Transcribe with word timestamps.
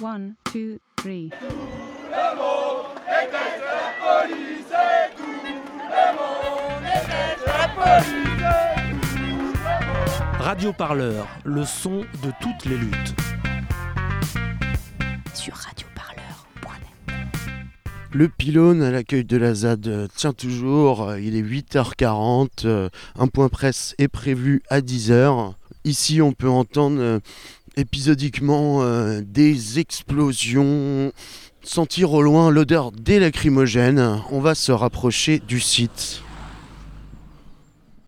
One, 0.00 0.34
two, 0.52 0.78
three. 0.96 1.30
Radio 10.38 10.72
Parleur, 10.72 11.26
le 11.44 11.64
son 11.64 12.02
de 12.22 12.30
toutes 12.40 12.64
les 12.66 12.76
luttes. 12.76 13.14
Sur 15.34 15.54
radioparleur.net. 15.54 17.18
Le 18.12 18.28
pylône 18.28 18.82
à 18.82 18.92
l'accueil 18.92 19.24
de 19.24 19.36
la 19.36 19.54
ZAD 19.54 20.08
tient 20.14 20.32
toujours, 20.32 21.16
il 21.16 21.34
est 21.34 21.42
8h40, 21.42 22.66
euh, 22.66 22.88
un 23.18 23.26
point 23.26 23.48
presse 23.48 23.96
est 23.98 24.06
prévu 24.06 24.62
à 24.70 24.80
10h. 24.80 25.54
Ici 25.84 26.22
on 26.22 26.32
peut 26.32 26.48
entendre 26.48 27.00
euh, 27.00 27.18
épisodiquement 27.78 28.82
euh, 28.82 29.20
des 29.24 29.78
explosions, 29.78 31.12
sentir 31.62 32.12
au 32.12 32.22
loin 32.22 32.50
l'odeur 32.50 32.90
des 32.90 33.20
lacrymogènes. 33.20 34.20
On 34.30 34.40
va 34.40 34.54
se 34.56 34.72
rapprocher 34.72 35.38
du 35.38 35.60
site. 35.60 36.22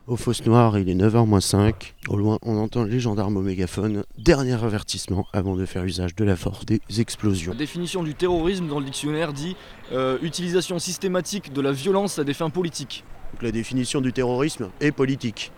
Au 0.09 0.17
Fosse 0.17 0.45
Noire, 0.45 0.77
il 0.77 0.89
est 0.89 0.95
9h 0.97 1.41
5. 1.41 1.95
Au 2.09 2.17
loin, 2.17 2.39
on 2.43 2.57
entend 2.57 2.83
les 2.83 2.99
gendarmes 2.99 3.37
au 3.37 3.43
mégaphone. 3.43 4.03
Dernier 4.19 4.55
avertissement 4.55 5.29
avant 5.33 5.55
de 5.55 5.65
faire 5.67 5.85
usage 5.85 6.17
de 6.17 6.25
la 6.25 6.35
force 6.35 6.67
des 6.67 6.81
explosions. 6.99 7.53
La 7.53 7.59
définition 7.59 8.03
du 8.03 8.17
terrorisme 8.17 8.67
dans 8.67 8.81
le 8.81 8.87
dictionnaire 8.87 9.33
dit 9.33 9.55
euh, 9.93 10.19
utilisation 10.21 10.81
systématique 10.81 11.53
de 11.53 11.61
la 11.61 11.71
violence 11.71 12.19
à 12.19 12.25
des 12.25 12.35
fins 12.35 12.51
politiques. 12.51 13.05
Donc 13.33 13.43
la 13.43 13.53
définition 13.53 14.01
du 14.01 14.13
terrorisme 14.13 14.71
est 14.81 14.91
politique. 14.91 15.53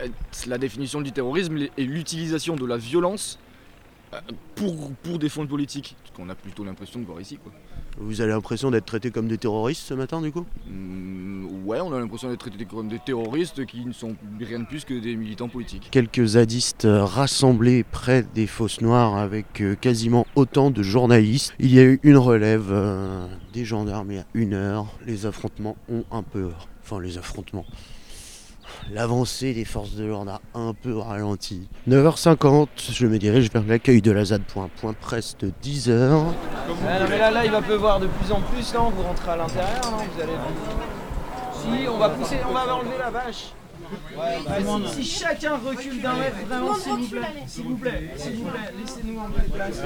Euh, 0.00 0.06
La 0.46 0.58
définition 0.58 1.00
du 1.00 1.10
terrorisme 1.10 1.58
est 1.76 1.82
l'utilisation 1.82 2.54
de 2.54 2.64
la 2.64 2.76
violence 2.76 3.40
pour, 4.54 4.92
pour 5.02 5.18
des 5.18 5.28
fins 5.28 5.46
politiques. 5.46 5.96
Ce 6.04 6.12
qu'on 6.12 6.28
a 6.28 6.34
plutôt 6.34 6.64
l'impression 6.64 7.00
de 7.00 7.04
voir 7.04 7.20
ici. 7.20 7.36
Quoi. 7.36 7.52
Vous 7.98 8.20
avez 8.20 8.30
l'impression 8.30 8.70
d'être 8.70 8.84
traités 8.84 9.10
comme 9.10 9.28
des 9.28 9.38
terroristes 9.38 9.82
ce 9.82 9.94
matin 9.94 10.20
du 10.20 10.30
coup? 10.30 10.44
Mm, 10.68 11.66
ouais, 11.66 11.80
on 11.80 11.92
a 11.92 11.98
l'impression 11.98 12.28
d'être 12.28 12.40
traités 12.40 12.64
comme 12.64 12.88
des 12.88 12.98
terroristes 12.98 13.64
qui 13.66 13.84
ne 13.84 13.92
sont 13.92 14.14
rien 14.38 14.60
de 14.60 14.66
plus 14.66 14.84
que 14.84 14.94
des 14.94 15.16
militants 15.16 15.48
politiques. 15.48 15.88
Quelques 15.90 16.24
zadistes 16.24 16.86
rassemblés 16.88 17.84
près 17.84 18.22
des 18.34 18.46
fosses 18.46 18.80
noires 18.80 19.16
avec 19.16 19.60
euh, 19.60 19.74
quasiment 19.74 20.26
autant 20.34 20.70
de 20.70 20.82
journalistes. 20.82 21.54
Il 21.58 21.74
y 21.74 21.78
a 21.78 21.84
eu 21.84 22.00
une 22.02 22.18
relève 22.18 22.68
euh, 22.70 23.26
des 23.52 23.64
gendarmes 23.64 24.12
il 24.12 24.16
y 24.16 24.20
a 24.20 24.26
une 24.34 24.54
heure. 24.54 24.86
Les 25.06 25.26
affrontements 25.26 25.76
ont 25.88 26.04
un 26.10 26.22
peu... 26.22 26.50
Enfin 26.82 27.00
les 27.00 27.18
affrontements. 27.18 27.64
L'avancée 28.92 29.52
des 29.52 29.64
forces 29.64 29.94
de 29.94 30.04
l'ordre 30.04 30.40
a 30.54 30.58
un 30.58 30.74
peu 30.74 30.96
ralenti. 30.96 31.68
9h50, 31.88 32.68
je 32.92 33.06
me 33.06 33.18
dirige 33.18 33.50
vers 33.50 33.64
l'accueil 33.64 34.00
de 34.00 34.12
la 34.12 34.24
ZAD 34.26 34.42
pour 34.42 34.62
un 34.62 34.70
point 34.80 34.92
presse 34.92 35.36
de 35.38 35.52
10h. 35.62 35.90
Ouais, 35.90 35.98
non, 36.68 37.06
mais 37.08 37.18
là, 37.18 37.30
là, 37.30 37.44
il 37.44 37.50
va 37.50 37.62
pleuvoir 37.62 38.00
de 38.00 38.06
plus 38.06 38.32
en 38.32 38.40
plus, 38.40 38.74
non 38.74 38.90
Vous 38.90 39.02
rentrez 39.02 39.30
à 39.30 39.36
l'intérieur, 39.36 39.80
Vous 39.82 40.22
allez. 40.22 40.32
Si, 41.52 41.88
on 41.88 41.98
va 41.98 42.10
pousser, 42.10 42.36
on 42.48 42.52
va 42.52 42.74
enlever 42.74 42.98
la 42.98 43.10
vache. 43.10 43.52
Ouais, 44.16 44.38
bah, 44.44 44.54
si, 44.92 45.04
si 45.04 45.18
chacun 45.20 45.56
recule 45.58 46.00
d'un 46.00 46.14
mètre, 46.14 46.36
vraiment, 46.48 46.74
s'il 46.74 46.92
vous 46.92 47.06
plaît, 47.06 47.20
s'il 47.46 47.64
vous 47.64 47.76
plaît, 47.76 48.10
s'il 48.16 48.36
vous 48.36 48.44
plaît, 48.44 48.72
laissez-nous 48.78 49.20
un 49.20 49.30
peu 49.30 49.42
de 49.42 49.52
place. 49.52 49.82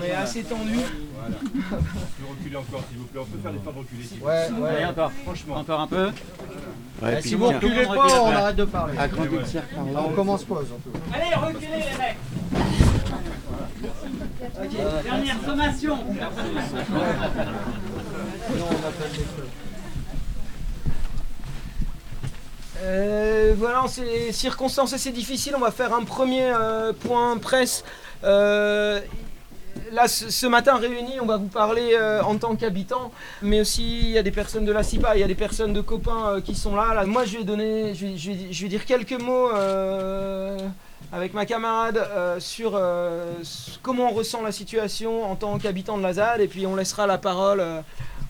On 0.00 0.04
est 0.04 0.12
assez 0.12 0.42
tendu. 0.44 0.78
reculer 2.30 2.56
encore 2.56 2.82
s'il 2.88 2.98
vous 2.98 3.04
plaît, 3.04 3.20
on 3.22 3.26
peut 3.26 3.38
faire 3.42 3.52
l'effort 3.52 3.72
de 3.72 3.78
reculer 3.78 4.02
s'il 4.04 4.18
vous 4.18 4.24
plaît. 4.24 4.48
Ouais, 4.52 4.78
ouais. 4.78 4.84
encore, 4.86 5.12
Franchement. 5.24 5.56
encore 5.56 5.80
un 5.80 5.86
peu. 5.86 6.10
Ouais, 7.02 7.22
Si 7.22 7.34
vous 7.34 7.48
reculez 7.48 7.86
pas, 7.86 8.22
on 8.22 8.30
arrête 8.30 8.56
de 8.56 8.64
parler. 8.64 8.94
Ouais, 8.94 9.28
ouais. 9.28 9.62
Ah, 9.96 10.02
on 10.06 10.10
commence 10.10 10.44
pas, 10.44 10.60
surtout. 10.66 10.98
Allez, 11.12 11.34
reculez 11.34 11.66
les 11.68 11.98
mecs 11.98 12.16
Ok, 14.62 15.02
dernière 15.04 15.36
sommation 15.44 15.98
Euh, 22.82 23.54
voilà, 23.56 23.84
c'est 23.88 24.32
circonstances 24.32 24.92
assez 24.92 25.10
difficiles. 25.10 25.54
On 25.56 25.60
va 25.60 25.70
faire 25.70 25.94
un 25.94 26.04
premier 26.04 26.44
euh, 26.44 26.92
point 26.92 27.36
presse. 27.38 27.84
Euh, 28.24 29.00
là, 29.92 30.08
ce, 30.08 30.46
matin 30.46 30.76
réunis, 30.76 31.20
on 31.20 31.26
va 31.26 31.36
vous 31.36 31.48
parler 31.48 31.96
en 32.24 32.36
tant 32.36 32.56
qu'habitant, 32.56 33.10
mais 33.42 33.60
aussi 33.60 34.00
il 34.00 34.10
y 34.10 34.18
a 34.18 34.22
des 34.22 34.30
personnes 34.30 34.64
de 34.64 34.72
la 34.72 34.82
CIPA, 34.82 35.16
il 35.16 35.20
y 35.20 35.24
a 35.24 35.28
des 35.28 35.34
personnes 35.34 35.72
de 35.72 35.80
copains 35.80 36.40
qui 36.44 36.54
sont 36.54 36.74
là. 36.74 37.04
Moi, 37.06 37.24
je 37.24 37.38
vais 37.38 37.44
donner, 37.44 37.94
je 37.94 38.62
vais, 38.62 38.68
dire 38.68 38.84
quelques 38.84 39.20
mots. 39.20 39.50
avec 41.12 41.34
ma 41.34 41.44
camarade 41.44 42.00
sur 42.38 42.80
comment 43.82 44.10
on 44.10 44.14
ressent 44.14 44.42
la 44.42 44.52
situation 44.52 45.24
en 45.24 45.34
tant 45.34 45.58
qu'habitant 45.58 45.98
de 45.98 46.02
la 46.02 46.14
ZAD 46.14 46.40
et 46.40 46.46
puis 46.46 46.66
on 46.66 46.76
laissera 46.76 47.06
la 47.06 47.18
parole 47.18 47.62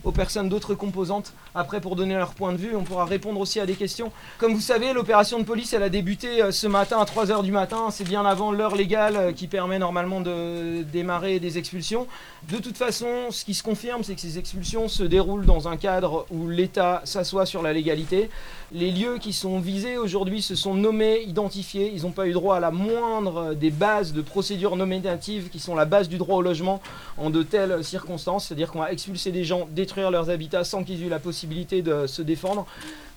aux 0.05 0.13
personnes 0.13 0.49
d'autres 0.49 0.75
composantes 0.75 1.33
après 1.55 1.81
pour 1.81 1.97
donner 1.97 2.15
leur 2.15 2.35
point 2.35 2.53
de 2.53 2.59
vue. 2.59 2.75
On 2.77 2.85
pourra 2.85 3.05
répondre 3.05 3.41
aussi 3.41 3.61
à 3.61 3.67
des 3.67 3.75
questions. 3.75 4.13
Comme 4.39 4.55
vous 4.55 4.61
savez, 4.61 4.93
l'opération 4.93 5.39
de 5.39 5.45
police, 5.45 5.73
elle 5.73 5.83
a 5.83 5.89
débuté 5.89 6.43
euh, 6.43 6.53
ce 6.53 6.67
matin 6.67 6.99
à 6.99 7.05
3h 7.05 7.43
du 7.43 7.53
matin. 7.53 7.89
C'est 7.91 8.05
bien 8.05 8.25
avant 8.25 8.53
l'heure 8.53 8.77
légale 8.77 9.17
euh, 9.17 9.33
qui 9.33 9.47
permet 9.47 9.79
normalement 9.79 10.21
de 10.21 10.83
démarrer 10.83 11.41
des 11.41 11.59
expulsions. 11.59 12.07
De 12.49 12.59
toute 12.59 12.77
façon, 12.77 13.31
ce 13.31 13.45
qui 13.45 13.55
se 13.55 13.63
confirme, 13.63 14.03
c'est 14.03 14.15
que 14.15 14.21
ces 14.21 14.39
expulsions 14.39 14.89
se 14.89 15.03
déroulent 15.03 15.47
dans 15.47 15.69
un 15.69 15.77
cadre 15.77 16.27
où 16.31 16.49
l'État 16.49 17.03
s'assoit 17.05 17.47
sur 17.47 17.63
la 17.63 17.73
légalité. 17.73 18.31
Les 18.73 18.91
lieux 18.93 19.19
qui 19.19 19.33
sont 19.33 19.59
visés 19.59 19.99
aujourd'hui 19.99 20.43
se 20.43 20.55
sont 20.55 20.75
nommés, 20.75 21.23
identifiés. 21.27 21.91
Ils 21.93 22.03
n'ont 22.03 22.13
pas 22.13 22.29
eu 22.29 22.33
droit 22.33 22.57
à 22.57 22.61
la 22.61 22.71
moindre 22.71 23.55
des 23.55 23.71
bases 23.71 24.13
de 24.13 24.23
procédures 24.23 24.77
nominatives 24.77 25.49
qui 25.51 25.59
sont 25.59 25.75
la 25.75 25.85
base 25.85 26.09
du 26.09 26.19
droit 26.19 26.37
au 26.37 26.43
logement 26.43 26.81
en 27.19 27.31
de 27.31 27.43
telles 27.43 27.83
circonstances. 27.85 28.47
C'est-à-dire 28.47 28.71
qu'on 28.71 28.79
va 28.79 28.93
expulser 28.93 29.33
des 29.33 29.45
gens, 29.45 29.69
détruire 29.91 30.13
leurs 30.13 30.31
habitats 30.31 30.63
sans 30.63 30.85
qu'ils 30.85 31.03
aient 31.03 31.07
eu 31.07 31.09
la 31.09 31.19
possibilité 31.19 31.83
de 31.83 32.07
se 32.07 32.23
défendre. 32.23 32.65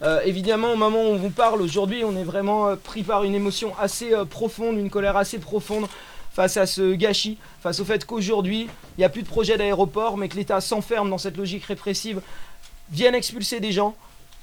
Euh, 0.01 0.22
évidemment, 0.25 0.72
au 0.73 0.75
moment 0.75 1.03
où 1.03 1.13
on 1.13 1.17
vous 1.17 1.29
parle 1.29 1.61
aujourd'hui, 1.61 2.03
on 2.03 2.17
est 2.17 2.23
vraiment 2.23 2.67
euh, 2.69 2.75
pris 2.75 3.03
par 3.03 3.23
une 3.23 3.35
émotion 3.35 3.73
assez 3.79 4.11
euh, 4.11 4.25
profonde, 4.25 4.79
une 4.79 4.89
colère 4.89 5.16
assez 5.16 5.38
profonde 5.38 5.85
face 6.31 6.57
à 6.57 6.66
ce 6.66 6.95
gâchis, 6.95 7.38
face 7.61 7.79
au 7.79 7.85
fait 7.85 8.06
qu'aujourd'hui, 8.06 8.67
il 8.97 9.01
n'y 9.01 9.03
a 9.06 9.09
plus 9.09 9.22
de 9.22 9.28
projet 9.28 9.56
d'aéroport, 9.56 10.17
mais 10.17 10.29
que 10.29 10.35
l'État 10.35 10.61
s'enferme 10.61 11.11
dans 11.11 11.19
cette 11.19 11.38
logique 11.38 11.66
répressive, 11.66 12.22
viennent 12.91 13.13
expulser 13.13 13.59
des 13.59 13.72
gens 13.72 13.94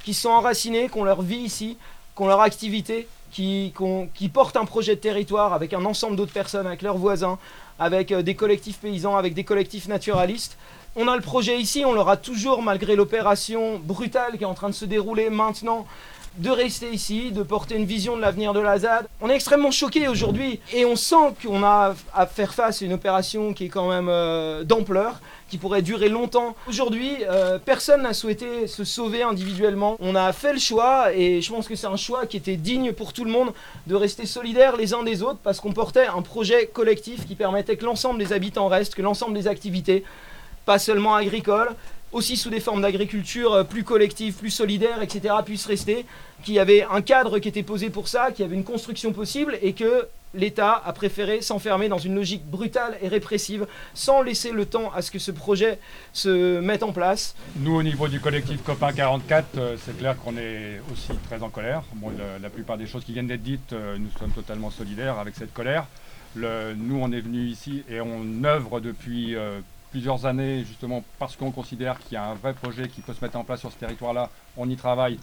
qui 0.04 0.14
sont 0.14 0.28
enracinés, 0.30 0.88
qui 0.88 0.96
ont 0.98 1.04
leur 1.04 1.22
vie 1.22 1.38
ici, 1.38 1.78
qui 2.16 2.22
ont 2.22 2.28
leur 2.28 2.42
activité, 2.42 3.08
qui, 3.32 3.72
qu'on- 3.74 4.08
portent 4.32 4.56
un 4.56 4.66
projet 4.66 4.94
de 4.94 5.00
territoire 5.00 5.52
avec 5.52 5.72
un 5.74 5.84
ensemble 5.84 6.14
d'autres 6.14 6.32
personnes, 6.32 6.68
avec 6.68 6.82
leurs 6.82 6.96
voisins, 6.96 7.38
avec 7.80 8.12
des 8.14 8.34
collectifs 8.36 8.78
paysans, 8.78 9.16
avec 9.16 9.34
des 9.34 9.42
collectifs 9.44 9.88
naturalistes. 9.88 10.56
On 11.02 11.08
a 11.08 11.16
le 11.16 11.22
projet 11.22 11.58
ici, 11.58 11.82
on 11.86 11.94
l'aura 11.94 12.18
toujours 12.18 12.60
malgré 12.60 12.94
l'opération 12.94 13.78
brutale 13.82 14.36
qui 14.36 14.42
est 14.42 14.46
en 14.46 14.52
train 14.52 14.68
de 14.68 14.74
se 14.74 14.84
dérouler 14.84 15.30
maintenant 15.30 15.86
de 16.36 16.50
rester 16.50 16.90
ici, 16.90 17.32
de 17.32 17.42
porter 17.42 17.76
une 17.76 17.86
vision 17.86 18.16
de 18.16 18.20
l'avenir 18.20 18.52
de 18.52 18.60
la 18.60 18.78
ZAD. 18.78 19.08
On 19.22 19.30
est 19.30 19.34
extrêmement 19.34 19.70
choqués 19.70 20.08
aujourd'hui 20.08 20.60
et 20.74 20.84
on 20.84 20.96
sent 20.96 21.34
qu'on 21.42 21.64
a 21.64 21.94
à 22.14 22.26
faire 22.26 22.52
face 22.52 22.82
à 22.82 22.84
une 22.84 22.92
opération 22.92 23.54
qui 23.54 23.64
est 23.64 23.68
quand 23.68 23.88
même 23.88 24.10
euh, 24.10 24.62
d'ampleur, 24.62 25.20
qui 25.48 25.56
pourrait 25.56 25.80
durer 25.80 26.10
longtemps. 26.10 26.54
Aujourd'hui, 26.68 27.16
euh, 27.30 27.58
personne 27.58 28.02
n'a 28.02 28.12
souhaité 28.12 28.66
se 28.66 28.84
sauver 28.84 29.22
individuellement. 29.22 29.96
On 30.00 30.14
a 30.14 30.34
fait 30.34 30.52
le 30.52 30.58
choix 30.58 31.14
et 31.14 31.40
je 31.40 31.50
pense 31.50 31.66
que 31.66 31.76
c'est 31.76 31.86
un 31.86 31.96
choix 31.96 32.26
qui 32.26 32.36
était 32.36 32.56
digne 32.56 32.92
pour 32.92 33.14
tout 33.14 33.24
le 33.24 33.32
monde 33.32 33.54
de 33.86 33.94
rester 33.94 34.26
solidaires 34.26 34.76
les 34.76 34.92
uns 34.92 35.02
des 35.02 35.22
autres 35.22 35.40
parce 35.42 35.60
qu'on 35.60 35.72
portait 35.72 36.08
un 36.08 36.20
projet 36.20 36.66
collectif 36.66 37.26
qui 37.26 37.36
permettait 37.36 37.78
que 37.78 37.86
l'ensemble 37.86 38.18
des 38.18 38.34
habitants 38.34 38.68
restent, 38.68 38.94
que 38.94 39.02
l'ensemble 39.02 39.32
des 39.32 39.48
activités, 39.48 40.04
pas 40.64 40.78
seulement 40.78 41.14
agricoles, 41.14 41.74
aussi 42.12 42.36
sous 42.36 42.50
des 42.50 42.60
formes 42.60 42.82
d'agriculture 42.82 43.52
euh, 43.52 43.64
plus 43.64 43.84
collectives, 43.84 44.34
plus 44.34 44.50
solidaires, 44.50 45.02
etc., 45.02 45.34
puissent 45.44 45.66
rester, 45.66 46.04
qu'il 46.42 46.54
y 46.54 46.58
avait 46.58 46.82
un 46.90 47.02
cadre 47.02 47.38
qui 47.38 47.48
était 47.48 47.62
posé 47.62 47.90
pour 47.90 48.08
ça, 48.08 48.30
qu'il 48.32 48.44
y 48.44 48.48
avait 48.48 48.56
une 48.56 48.64
construction 48.64 49.12
possible 49.12 49.58
et 49.62 49.72
que 49.74 50.08
l'État 50.32 50.80
a 50.84 50.92
préféré 50.92 51.40
s'enfermer 51.42 51.88
dans 51.88 51.98
une 51.98 52.14
logique 52.14 52.44
brutale 52.46 52.96
et 53.02 53.08
répressive 53.08 53.66
sans 53.94 54.22
laisser 54.22 54.52
le 54.52 54.64
temps 54.64 54.92
à 54.94 55.02
ce 55.02 55.10
que 55.10 55.18
ce 55.18 55.32
projet 55.32 55.78
se 56.12 56.60
mette 56.60 56.84
en 56.84 56.92
place. 56.92 57.34
Nous, 57.56 57.74
au 57.74 57.82
niveau 57.82 58.06
du 58.06 58.20
collectif 58.20 58.62
Copain 58.62 58.92
44, 58.92 59.46
euh, 59.58 59.76
c'est 59.84 59.96
clair 59.98 60.16
qu'on 60.16 60.36
est 60.36 60.80
aussi 60.92 61.10
très 61.28 61.42
en 61.42 61.48
colère. 61.48 61.82
Bon, 61.94 62.12
la 62.40 62.50
plupart 62.50 62.78
des 62.78 62.86
choses 62.86 63.04
qui 63.04 63.12
viennent 63.12 63.26
d'être 63.26 63.42
dites, 63.42 63.72
euh, 63.72 63.96
nous 63.98 64.10
sommes 64.18 64.32
totalement 64.32 64.70
solidaires 64.70 65.18
avec 65.18 65.34
cette 65.36 65.52
colère. 65.52 65.86
Nous, 66.36 66.96
on 67.00 67.10
est 67.10 67.20
venus 67.20 67.52
ici 67.52 67.82
et 67.90 68.00
on 68.00 68.44
œuvre 68.44 68.78
depuis 68.78 69.34
plusieurs 69.90 70.26
années, 70.26 70.64
justement 70.64 71.02
parce 71.18 71.36
qu'on 71.36 71.50
considère 71.50 71.98
qu'il 71.98 72.14
y 72.14 72.16
a 72.16 72.24
un 72.24 72.34
vrai 72.34 72.54
projet 72.54 72.88
qui 72.88 73.00
peut 73.00 73.14
se 73.14 73.24
mettre 73.24 73.36
en 73.36 73.44
place 73.44 73.60
sur 73.60 73.72
ce 73.72 73.76
territoire-là. 73.76 74.30
On 74.56 74.68
y 74.68 74.76
travaille. 74.76 75.18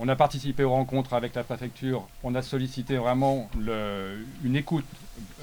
On 0.00 0.08
a 0.08 0.14
participé 0.14 0.62
aux 0.62 0.70
rencontres 0.70 1.14
avec 1.14 1.34
la 1.34 1.42
préfecture. 1.42 2.06
On 2.22 2.34
a 2.36 2.42
sollicité 2.42 2.96
vraiment 2.96 3.50
une 4.44 4.54
écoute 4.54 4.84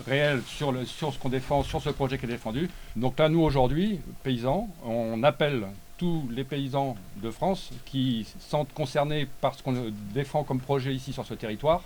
réelle 0.08 0.42
sur, 0.46 0.74
ce 0.88 1.20
qu'on 1.20 1.30
défend, 1.30 1.64
sur 1.64 1.82
ce 1.82 1.90
projet 1.90 2.18
qui 2.18 2.26
est 2.26 2.30
défendu. 2.30 2.70
Donc 2.96 3.20
là, 3.20 3.28
nous, 3.28 3.42
aujourd'hui, 3.42 4.00
paysans, 4.24 4.70
on 4.86 5.24
appelle 5.24 5.66
tous 5.98 6.28
les 6.32 6.46
paysans 6.46 6.96
de 7.18 7.32
France 7.32 7.72
qui 7.86 8.26
sentent 8.40 8.74
concernés 8.74 9.28
par 9.42 9.56
ce 9.56 9.64
qu'on 9.64 9.92
défend 10.14 10.44
comme 10.44 10.60
projet 10.60 10.94
ici 10.94 11.12
sur 11.12 11.26
ce 11.26 11.34
territoire 11.34 11.84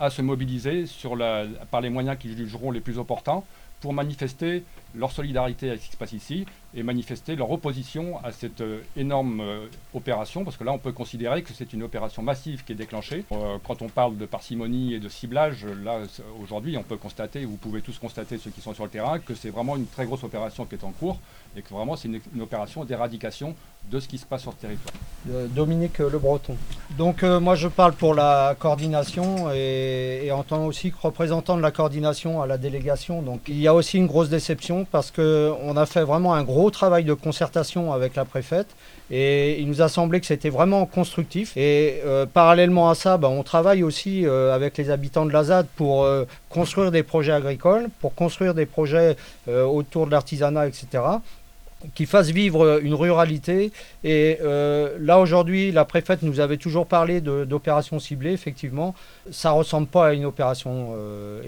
à 0.00 0.10
se 0.10 0.22
mobiliser 0.22 0.84
par 1.70 1.80
les 1.80 1.90
moyens 1.90 2.16
qu'ils 2.18 2.36
jugeront 2.36 2.70
les 2.70 2.80
plus 2.80 2.98
opportuns 2.98 3.42
pour 3.80 3.92
manifester 3.92 4.64
leur 4.94 5.12
solidarité 5.12 5.68
avec 5.70 5.82
ce 5.82 5.86
qui 5.86 5.92
se 5.92 5.96
passe 5.96 6.12
ici 6.12 6.46
et 6.74 6.82
manifester 6.82 7.34
leur 7.34 7.50
opposition 7.50 8.22
à 8.22 8.30
cette 8.30 8.60
euh, 8.60 8.82
énorme 8.96 9.40
euh, 9.40 9.66
opération, 9.94 10.44
parce 10.44 10.56
que 10.58 10.64
là 10.64 10.72
on 10.72 10.78
peut 10.78 10.92
considérer 10.92 11.42
que 11.42 11.54
c'est 11.54 11.72
une 11.72 11.82
opération 11.82 12.22
massive 12.22 12.62
qui 12.64 12.72
est 12.72 12.76
déclenchée. 12.76 13.24
Euh, 13.32 13.56
quand 13.66 13.80
on 13.80 13.88
parle 13.88 14.18
de 14.18 14.26
parcimonie 14.26 14.92
et 14.94 15.00
de 15.00 15.08
ciblage, 15.08 15.64
là 15.82 16.00
aujourd'hui 16.42 16.76
on 16.76 16.82
peut 16.82 16.98
constater, 16.98 17.44
vous 17.46 17.56
pouvez 17.56 17.80
tous 17.80 17.98
constater 17.98 18.36
ceux 18.36 18.50
qui 18.50 18.60
sont 18.60 18.74
sur 18.74 18.84
le 18.84 18.90
terrain, 18.90 19.18
que 19.18 19.34
c'est 19.34 19.50
vraiment 19.50 19.76
une 19.76 19.86
très 19.86 20.04
grosse 20.04 20.24
opération 20.24 20.66
qui 20.66 20.74
est 20.74 20.84
en 20.84 20.90
cours 20.90 21.18
et 21.56 21.62
que 21.62 21.72
vraiment 21.72 21.96
c'est 21.96 22.08
une, 22.08 22.42
opération 22.42 22.84
d'éradication 22.84 23.54
de 23.90 24.00
ce 24.00 24.08
qui 24.08 24.18
se 24.18 24.26
passe 24.26 24.42
sur 24.42 24.50
le 24.50 24.56
territoire. 24.56 24.94
Dominique 25.54 25.98
Le 25.98 26.18
Breton. 26.18 26.56
Donc 26.98 27.22
moi 27.22 27.54
je 27.54 27.68
parle 27.68 27.94
pour 27.94 28.14
la 28.14 28.54
coordination 28.58 29.50
et, 29.52 30.22
et 30.24 30.32
en 30.32 30.42
tant 30.42 30.66
aussi 30.66 30.92
que 30.92 30.96
représentant 31.00 31.56
de 31.56 31.62
la 31.62 31.70
coordination 31.70 32.42
à 32.42 32.46
la 32.46 32.58
délégation. 32.58 33.22
Donc 33.22 33.42
il 33.48 33.58
y 33.58 33.66
a 33.66 33.74
aussi 33.74 33.96
une 33.96 34.06
grosse 34.06 34.28
déception 34.28 34.86
parce 34.90 35.10
qu'on 35.10 35.76
a 35.76 35.86
fait 35.86 36.02
vraiment 36.04 36.34
un 36.34 36.44
gros 36.44 36.57
travail 36.70 37.04
de 37.04 37.14
concertation 37.14 37.92
avec 37.92 38.16
la 38.16 38.24
préfète 38.24 38.68
et 39.10 39.60
il 39.60 39.68
nous 39.68 39.80
a 39.80 39.88
semblé 39.88 40.20
que 40.20 40.26
c'était 40.26 40.50
vraiment 40.50 40.84
constructif. 40.86 41.56
Et 41.56 42.00
euh, 42.04 42.26
parallèlement 42.26 42.90
à 42.90 42.94
ça, 42.94 43.16
ben, 43.16 43.28
on 43.28 43.42
travaille 43.42 43.82
aussi 43.82 44.26
euh, 44.26 44.54
avec 44.54 44.76
les 44.76 44.90
habitants 44.90 45.26
de 45.26 45.32
la 45.32 45.44
ZAD 45.44 45.66
pour 45.76 46.04
euh, 46.04 46.24
construire 46.50 46.90
des 46.90 47.02
projets 47.02 47.32
agricoles, 47.32 47.88
pour 48.00 48.14
construire 48.14 48.54
des 48.54 48.66
projets 48.66 49.16
autour 49.46 50.06
de 50.06 50.10
l'artisanat, 50.10 50.66
etc 50.66 51.02
qui 51.94 52.06
fassent 52.06 52.30
vivre 52.30 52.80
une 52.82 52.94
ruralité. 52.94 53.72
Et 54.04 54.38
euh, 54.42 54.96
là, 55.00 55.20
aujourd'hui, 55.20 55.70
la 55.70 55.84
préfète 55.84 56.22
nous 56.22 56.40
avait 56.40 56.56
toujours 56.56 56.86
parlé 56.86 57.20
d'opérations 57.20 57.98
ciblées, 57.98 58.32
effectivement. 58.32 58.94
Ça 59.30 59.52
ressemble 59.52 59.86
pas 59.86 60.08
à 60.08 60.12
une 60.12 60.24
opération 60.24 60.94
euh, 60.96 61.40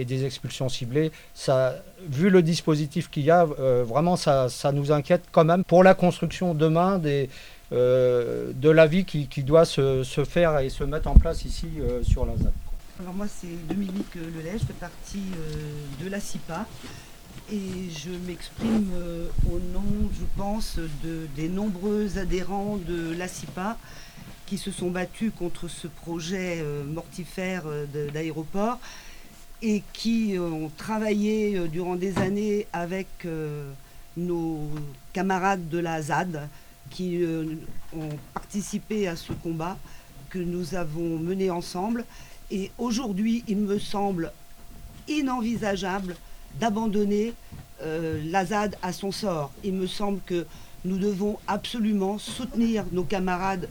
et, 0.00 0.04
des 0.04 0.24
expulsions 0.24 0.68
ciblées. 0.68 1.10
Ça, 1.34 1.76
vu 2.08 2.30
le 2.30 2.42
dispositif 2.42 3.10
qu'il 3.10 3.24
y 3.24 3.30
a, 3.30 3.46
euh, 3.58 3.84
vraiment, 3.86 4.16
ça, 4.16 4.48
ça 4.48 4.72
nous 4.72 4.92
inquiète 4.92 5.24
quand 5.32 5.44
même 5.44 5.64
pour 5.64 5.82
la 5.82 5.94
construction 5.94 6.54
demain 6.54 6.98
des, 6.98 7.28
euh, 7.70 8.52
de 8.54 8.70
la 8.70 8.86
vie 8.86 9.04
qui, 9.04 9.26
qui 9.26 9.42
doit 9.42 9.66
se, 9.66 10.02
se 10.02 10.24
faire 10.24 10.58
et 10.58 10.70
se 10.70 10.84
mettre 10.84 11.06
en 11.06 11.14
place 11.14 11.44
ici 11.44 11.68
euh, 11.80 12.02
sur 12.02 12.24
la 12.24 12.34
ZAD. 12.34 12.52
Alors 12.98 13.12
moi 13.12 13.26
c'est 13.28 13.68
Dominique 13.68 14.14
Lelay, 14.14 14.58
je 14.58 14.64
fais 14.64 14.72
partie 14.72 15.22
euh, 15.36 16.02
de 16.02 16.08
la 16.08 16.18
CIPA 16.18 16.66
et 17.50 17.90
je 17.90 18.10
m'exprime 18.26 18.90
euh, 18.94 19.28
au 19.50 19.58
nom, 19.58 20.10
je 20.12 20.24
pense, 20.36 20.76
de, 20.76 21.26
des 21.34 21.48
nombreux 21.48 22.18
adhérents 22.18 22.76
de 22.76 23.14
la 23.16 23.26
CIPA 23.26 23.78
qui 24.46 24.58
se 24.58 24.70
sont 24.70 24.90
battus 24.90 25.32
contre 25.36 25.68
ce 25.68 25.88
projet 25.88 26.58
euh, 26.60 26.84
mortifère 26.84 27.62
euh, 27.66 27.86
d'aéroport 28.12 28.78
et 29.62 29.82
qui 29.92 30.36
ont 30.38 30.70
travaillé 30.76 31.66
durant 31.68 31.96
des 31.96 32.16
années 32.18 32.68
avec 32.72 33.26
nos 34.16 34.70
camarades 35.12 35.68
de 35.68 35.78
la 35.78 36.00
ZAD 36.00 36.48
qui 36.90 37.20
ont 37.92 38.08
participé 38.34 39.08
à 39.08 39.16
ce 39.16 39.32
combat 39.32 39.76
que 40.30 40.38
nous 40.38 40.76
avons 40.76 41.18
mené 41.18 41.50
ensemble. 41.50 42.04
Et 42.52 42.70
aujourd'hui, 42.78 43.42
il 43.48 43.56
me 43.56 43.80
semble 43.80 44.30
inenvisageable 45.08 46.14
d'abandonner 46.60 47.34
euh, 47.82 48.20
la 48.26 48.44
ZAD 48.44 48.76
à 48.82 48.92
son 48.92 49.12
sort. 49.12 49.52
Il 49.64 49.74
me 49.74 49.86
semble 49.86 50.20
que 50.26 50.46
nous 50.84 50.98
devons 50.98 51.38
absolument 51.46 52.18
soutenir 52.18 52.84
nos 52.92 53.04
camarades 53.04 53.68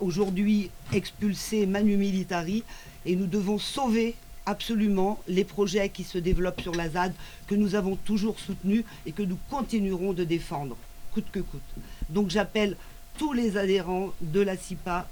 aujourd'hui 0.00 0.70
expulsés 0.92 1.66
manu 1.66 1.96
militari 1.96 2.64
et 3.04 3.16
nous 3.16 3.26
devons 3.26 3.58
sauver 3.58 4.14
absolument 4.44 5.18
les 5.26 5.44
projets 5.44 5.88
qui 5.88 6.04
se 6.04 6.18
développent 6.18 6.60
sur 6.60 6.74
la 6.74 6.88
ZAD 6.88 7.12
que 7.46 7.54
nous 7.54 7.74
avons 7.74 7.96
toujours 7.96 8.38
soutenus 8.38 8.84
et 9.06 9.12
que 9.12 9.22
nous 9.22 9.38
continuerons 9.50 10.12
de 10.12 10.24
défendre 10.24 10.76
coûte 11.12 11.26
que 11.32 11.40
coûte. 11.40 11.62
Donc 12.10 12.28
j'appelle 12.30 12.76
tous 13.16 13.32
les 13.32 13.56
adhérents 13.56 14.10
de 14.20 14.40
la 14.40 14.56
CIPA 14.56 15.08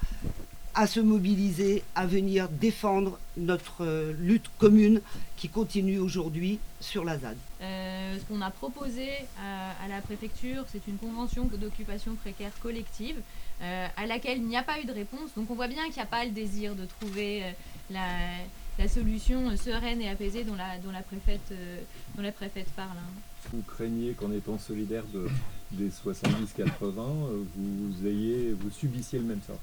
à 0.75 0.87
se 0.87 1.01
mobiliser, 1.01 1.83
à 1.95 2.07
venir 2.07 2.49
défendre 2.49 3.19
notre 3.37 3.85
euh, 3.85 4.13
lutte 4.19 4.51
commune 4.59 5.01
qui 5.37 5.49
continue 5.49 5.99
aujourd'hui 5.99 6.59
sur 6.81 7.05
la 7.05 7.19
ZAD. 7.19 7.37
Euh, 7.63 8.19
ce 8.19 8.25
qu'on 8.25 8.41
a 8.41 8.51
proposé 8.51 9.09
à, 9.41 9.85
à 9.85 9.89
la 9.89 10.01
préfecture, 10.01 10.65
c'est 10.73 10.87
une 10.89 10.97
convention 10.97 11.45
d'occupation 11.45 12.15
précaire 12.17 12.51
collective 12.61 13.17
euh, 13.63 13.87
à 13.97 14.07
laquelle 14.07 14.39
il 14.39 14.47
n'y 14.47 14.57
a 14.57 14.63
pas 14.65 14.81
eu 14.81 14.85
de 14.85 14.93
réponse. 14.93 15.31
Donc 15.37 15.51
on 15.51 15.55
voit 15.55 15.69
bien 15.69 15.85
qu'il 15.87 15.95
n'y 15.97 16.03
a 16.03 16.07
pas 16.07 16.25
le 16.25 16.33
désir 16.33 16.75
de 16.75 16.87
trouver 16.87 17.45
euh, 17.45 17.51
la, 17.91 18.07
la 18.79 18.89
solution 18.89 19.51
euh, 19.51 19.57
sereine 19.57 20.01
et 20.03 20.09
apaisée 20.09 20.43
dont 20.43 20.57
la, 20.57 20.79
dont 20.79 20.91
la, 20.91 21.03
préfète, 21.03 21.53
euh, 21.53 21.79
dont 22.17 22.23
la 22.23 22.33
préfète 22.33 22.67
parle. 22.75 22.99
hein. 22.99 23.21
Vous 23.53 23.63
craignez 23.63 24.13
qu'en 24.15 24.33
étant 24.33 24.59
solidaire 24.59 25.05
de, 25.13 25.29
des 25.71 25.89
70-80, 25.91 26.65
euh, 26.67 27.45
vous 27.55 28.07
ayez, 28.09 28.53
vous 28.59 28.71
subissiez 28.71 29.19
le 29.21 29.27
même 29.27 29.41
sort? 29.47 29.59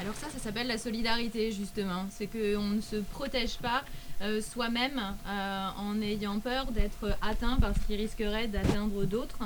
Alors 0.00 0.14
ça, 0.14 0.28
ça 0.30 0.38
s'appelle 0.38 0.68
la 0.68 0.78
solidarité 0.78 1.50
justement. 1.50 2.06
C'est 2.10 2.28
qu'on 2.28 2.68
ne 2.68 2.80
se 2.80 2.96
protège 2.96 3.56
pas 3.58 3.82
euh, 4.22 4.40
soi-même 4.40 5.00
euh, 5.26 5.68
en 5.76 6.00
ayant 6.00 6.38
peur 6.38 6.66
d'être 6.70 7.16
atteint 7.20 7.56
par 7.56 7.74
ce 7.74 7.80
qui 7.86 7.96
risquerait 7.96 8.46
d'atteindre 8.46 9.04
d'autres. 9.04 9.40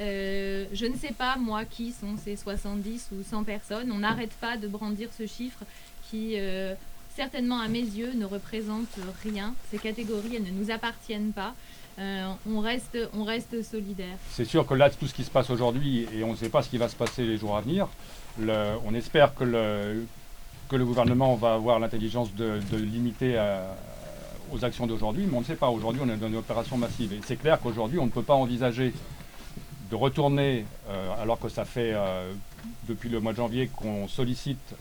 Euh, 0.00 0.66
je 0.72 0.84
ne 0.84 0.96
sais 0.96 1.12
pas 1.12 1.36
moi 1.36 1.64
qui 1.64 1.92
sont 1.92 2.16
ces 2.22 2.36
70 2.36 3.08
ou 3.12 3.22
100 3.22 3.44
personnes. 3.44 3.92
On 3.92 3.98
n'arrête 3.98 4.32
pas 4.40 4.58
de 4.58 4.68
brandir 4.68 5.08
ce 5.16 5.26
chiffre 5.26 5.64
qui 6.10 6.36
certainement 7.16 7.60
à 7.60 7.68
mes 7.68 7.80
yeux 7.80 8.12
ne 8.14 8.26
représente 8.26 8.98
rien. 9.22 9.54
Ces 9.70 9.78
catégories, 9.78 10.36
elles 10.36 10.42
ne 10.42 10.50
nous 10.50 10.70
appartiennent 10.70 11.32
pas. 11.32 11.54
Euh, 11.98 12.32
on 12.50 12.60
reste, 12.60 12.98
on 13.12 13.24
reste 13.24 13.62
solidaires. 13.62 14.16
C'est 14.30 14.44
sûr 14.44 14.66
que 14.66 14.74
là, 14.74 14.90
tout 14.90 15.06
ce 15.06 15.14
qui 15.14 15.24
se 15.24 15.30
passe 15.30 15.50
aujourd'hui, 15.50 16.06
et 16.14 16.24
on 16.24 16.32
ne 16.32 16.36
sait 16.36 16.48
pas 16.48 16.62
ce 16.62 16.68
qui 16.68 16.78
va 16.78 16.88
se 16.88 16.96
passer 16.96 17.24
les 17.24 17.36
jours 17.36 17.56
à 17.56 17.60
venir, 17.60 17.88
on 18.38 18.94
espère 18.94 19.34
que 19.34 19.44
le, 19.44 20.06
gouvernement 20.84 21.36
va 21.36 21.54
avoir 21.54 21.78
l'intelligence 21.78 22.34
de, 22.34 22.58
limiter 22.72 23.34
euh, 23.36 23.64
aux 24.52 24.64
actions 24.64 24.86
d'aujourd'hui, 24.86 25.26
mais 25.30 25.36
on 25.36 25.40
ne 25.40 25.46
sait 25.46 25.54
pas. 25.54 25.68
Aujourd'hui, 25.68 26.02
on 26.04 26.08
est 26.08 26.16
dans 26.16 26.26
une 26.26 26.36
opération 26.36 26.76
massive. 26.76 27.12
Et 27.12 27.20
c'est 27.24 27.36
clair 27.36 27.60
qu'aujourd'hui, 27.60 28.00
on 28.00 28.06
ne 28.06 28.10
peut 28.10 28.22
pas 28.22 28.34
envisager 28.34 28.92
de 29.90 29.94
retourner, 29.94 30.64
euh, 30.88 31.22
alors 31.22 31.38
que 31.38 31.48
ça 31.48 31.64
fait 31.64 31.94
depuis 32.88 33.08
le 33.08 33.20
mois 33.20 33.32
de 33.32 33.36
janvier 33.36 33.68
qu'on 33.68 34.08
sollicite 34.08 34.74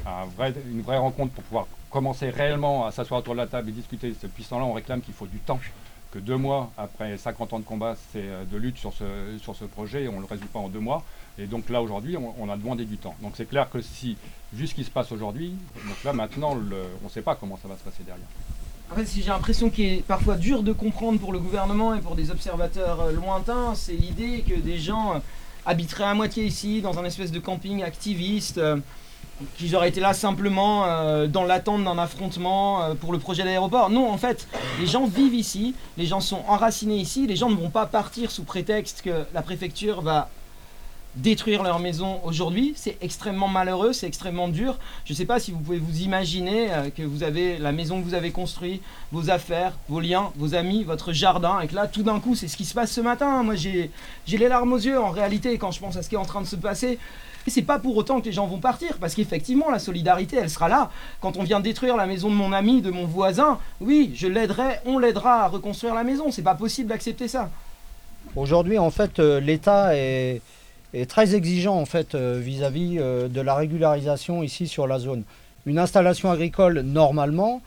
une 0.72 0.82
vraie 0.82 0.98
rencontre 0.98 1.34
pour 1.34 1.44
pouvoir 1.44 1.68
commencer 1.92 2.32
réellement 2.32 2.88
à 2.88 2.92
s'asseoir 2.92 3.20
autour 3.20 3.36
de 3.36 3.40
la 3.40 3.48
table 3.48 3.70
et 3.70 3.74
discuter. 3.74 4.16
Depuis 4.20 4.44
ce 4.44 4.50
temps-là, 4.50 4.66
on 4.66 4.74
réclame 4.74 5.02
qu'il 5.02 5.14
faut 5.14 5.28
du 5.28 5.38
temps 5.38 5.60
que 6.14 6.20
deux 6.20 6.38
mois 6.38 6.72
après 6.78 7.18
50 7.18 7.54
ans 7.54 7.60
de 7.60 7.64
combat, 7.66 7.96
c'est 8.12 8.22
euh, 8.22 8.44
de 8.46 8.58
lutte 8.58 8.78
sur 8.78 8.94
ce, 8.94 9.04
sur 9.42 9.56
ce 9.56 9.66
projet, 9.66 10.04
et 10.04 10.08
on 10.08 10.18
ne 10.18 10.20
le 10.20 10.28
résout 10.28 10.46
pas 10.46 10.60
en 10.60 10.70
deux 10.70 10.80
mois. 10.80 11.04
Et 11.40 11.48
donc 11.48 11.72
là, 11.72 11.82
aujourd'hui, 11.82 12.16
on, 12.18 12.50
a 12.50 12.56
demandé 12.56 12.86
du 12.86 12.98
temps. 12.98 13.16
Donc 13.24 13.34
c'est 13.36 13.50
clair 13.50 13.68
que 13.72 13.82
si, 13.82 14.16
vu 14.54 14.68
ce 14.68 14.76
qui 14.76 14.84
se 14.84 14.92
passe 14.92 15.12
aujourd'hui, 15.12 15.56
donc 15.88 16.04
là 16.04 16.14
maintenant, 16.14 16.52
on 16.52 17.06
ne 17.06 17.10
sait 17.10 17.24
pas 17.24 17.34
comment 17.36 17.58
ça 17.60 17.68
va 17.68 17.76
se 17.76 17.84
passer 17.84 18.04
derrière. 18.04 18.28
Fait, 18.96 19.06
si 19.08 19.24
j'ai 19.24 19.30
l'impression 19.30 19.72
qui 19.72 19.86
est 19.86 20.06
parfois 20.06 20.36
dur 20.36 20.62
de 20.62 20.72
comprendre 20.72 21.20
pour 21.20 21.34
le 21.34 21.40
gouvernement 21.40 21.96
et 21.96 22.02
pour 22.02 22.16
des 22.16 22.30
observateurs 22.30 23.02
euh, 23.02 23.12
lointains, 23.12 23.74
c'est 23.74 23.94
l'idée 23.94 24.44
que 24.48 24.54
des 24.54 24.78
gens 24.78 25.16
euh, 25.16 25.20
habiteraient 25.66 26.04
à 26.04 26.14
moitié 26.14 26.46
ici, 26.46 26.82
dans 26.82 27.00
un 27.00 27.06
espèce 27.06 27.32
de 27.32 27.40
camping 27.40 27.82
activiste, 27.82 28.62
qu'ils 29.58 29.76
auraient 29.76 29.90
été 29.90 30.00
là 30.00 30.14
simplement 30.14 30.86
euh, 30.86 31.28
dans 31.28 31.44
l'attente 31.44 31.84
d'un 31.84 31.98
affrontement 31.98 32.84
euh, 32.84 32.94
pour 32.94 33.12
le 33.12 33.20
projet 33.20 33.44
d'aéroport. 33.44 33.90
Non, 33.90 34.10
en 34.12 34.18
fait, 34.18 34.48
les 34.80 34.88
gens 34.88 35.06
vivent 35.06 35.34
ici, 35.34 35.76
les 35.98 36.06
gens 36.06 36.22
sont 36.22 36.42
enracinés 36.48 36.98
ici, 36.98 37.28
les 37.28 37.36
gens 37.36 37.50
ne 37.50 37.56
vont 37.56 37.70
pas 37.70 37.86
partir 37.86 38.32
sous 38.32 38.44
prétexte 38.44 39.02
que 39.02 39.26
la 39.34 39.42
préfecture 39.42 40.02
va 40.02 40.30
détruire 41.16 41.62
leur 41.62 41.80
maison 41.80 42.20
aujourd'hui. 42.24 42.74
C'est 42.76 42.98
extrêmement 43.02 43.48
malheureux, 43.48 43.94
c'est 43.94 44.08
extrêmement 44.08 44.48
dur. 44.48 44.80
Je 45.06 45.14
ne 45.14 45.18
sais 45.18 45.26
pas 45.26 45.40
si 45.40 45.52
vous 45.52 45.60
pouvez 45.60 45.78
vous 45.78 46.02
imaginer 46.02 46.72
euh, 46.72 46.90
que 46.90 47.04
vous 47.04 47.24
avez 47.24 47.58
la 47.58 47.72
maison 47.72 48.02
que 48.02 48.06
vous 48.06 48.16
avez 48.16 48.32
construite, 48.32 48.82
vos 49.12 49.30
affaires, 49.30 49.74
vos 49.90 50.00
liens, 50.00 50.32
vos 50.38 50.56
amis, 50.56 50.84
votre 50.84 51.14
jardin, 51.14 51.60
et 51.60 51.68
que 51.68 51.76
là, 51.76 51.88
tout 51.88 52.04
d'un 52.04 52.20
coup, 52.20 52.36
c'est 52.36 52.48
ce 52.48 52.58
qui 52.58 52.66
se 52.66 52.74
passe 52.74 52.92
ce 52.92 53.02
matin. 53.02 53.44
Moi, 53.44 53.56
j'ai 53.56 53.92
j'ai 54.26 54.38
les 54.38 54.48
larmes 54.48 54.74
aux 54.74 54.78
yeux 54.78 55.00
en 55.00 55.12
réalité 55.12 55.58
quand 55.58 55.72
je 55.72 55.80
pense 55.80 55.98
à 55.98 56.02
ce 56.02 56.10
qui 56.10 56.16
est 56.16 56.20
en 56.20 56.26
train 56.26 56.42
de 56.42 56.48
se 56.48 56.56
passer. 56.56 56.98
Et 57.46 57.50
c'est 57.50 57.62
pas 57.62 57.80
pour 57.80 57.98
autant 57.98 58.22
que 58.22 58.26
les 58.26 58.32
gens 58.32 58.48
vont 58.48 58.60
partir, 58.60 58.98
parce 59.00 59.16
qu'effectivement, 59.16 59.70
la 59.70 59.80
solidarité, 59.80 60.38
elle 60.38 60.50
sera 60.50 60.70
là. 60.70 60.90
Quand 61.22 61.38
on 61.38 61.44
vient 61.44 61.60
détruire 61.60 61.98
la 61.98 62.06
maison 62.06 62.30
de 62.30 62.36
mon 62.36 62.54
ami, 62.54 62.82
de 62.82 62.90
mon 62.90 63.06
voisin, 63.06 63.60
oui, 63.82 64.12
je 64.16 64.28
l'aiderai, 64.28 64.80
on 64.86 64.98
l'aidera 64.98 65.44
à 65.44 65.48
reconstruire 65.48 65.94
la 65.94 66.04
maison. 66.04 66.32
C'est 66.32 66.42
pas 66.42 66.56
possible 66.56 66.90
d'accepter 66.90 67.28
ça. 67.28 67.50
Aujourd'hui, 68.36 68.80
en 68.80 68.90
fait, 68.90 69.20
euh, 69.20 69.40
l'État 69.40 69.96
est, 69.96 70.42
très 71.08 71.36
exigeant 71.36 71.76
en 71.76 71.86
fait 71.86 72.14
euh, 72.14 72.40
vis-à-vis 72.40 72.98
euh, 73.00 73.28
de 73.28 73.42
la 73.42 73.56
régularisation 73.56 74.44
ici 74.44 74.68
sur 74.68 74.88
la 74.88 75.00
zone. 75.00 75.24
Une 75.66 75.80
installation 75.80 76.32
agricole, 76.32 76.82
normalement, 76.82 77.62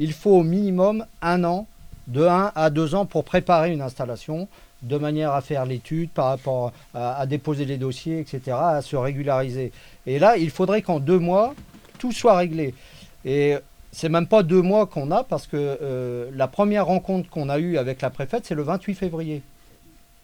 il 0.00 0.12
faut 0.12 0.32
au 0.32 0.42
minimum 0.42 1.06
un 1.22 1.44
an, 1.44 1.68
de 2.08 2.26
1 2.26 2.50
à 2.56 2.70
2 2.70 2.96
ans 2.96 3.06
pour 3.06 3.22
préparer 3.22 3.72
une 3.72 3.82
installation, 3.82 4.48
de 4.84 4.98
manière 4.98 5.32
à 5.32 5.40
faire 5.40 5.64
l'étude 5.66 6.10
par 6.10 6.26
rapport 6.26 6.72
à, 6.94 7.26
déposer 7.26 7.64
les 7.64 7.76
dossiers, 7.76 8.20
etc., 8.20 8.56
à 8.58 8.82
se 8.82 8.96
régulariser. 8.96 9.72
Et 10.06 10.18
là, 10.18 10.36
il 10.36 10.50
faudrait 10.50 10.82
qu'en 10.82 11.00
deux 11.00 11.18
mois, 11.18 11.54
tout 11.98 12.12
soit 12.12 12.36
réglé. 12.36 12.74
Et 13.24 13.56
c'est 13.92 14.08
même 14.08 14.26
pas 14.26 14.42
deux 14.42 14.62
mois 14.62 14.86
qu'on 14.86 15.10
a 15.10 15.24
parce 15.24 15.46
que 15.46 15.56
euh, 15.56 16.30
la 16.34 16.48
première 16.48 16.86
rencontre 16.86 17.30
qu'on 17.30 17.48
a 17.48 17.58
eue 17.58 17.78
avec 17.78 18.02
la 18.02 18.10
préfète, 18.10 18.44
c'est 18.46 18.54
le 18.54 18.62
28 18.62 18.94
février. 18.94 19.42